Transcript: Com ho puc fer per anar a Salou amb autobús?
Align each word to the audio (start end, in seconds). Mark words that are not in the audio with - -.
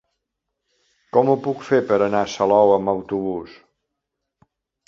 Com 1.17 1.29
ho 1.33 1.35
puc 1.47 1.61
fer 1.69 1.79
per 1.91 1.99
anar 2.05 2.23
a 2.23 2.31
Salou 2.37 2.75
amb 2.79 2.93
autobús? 2.97 3.55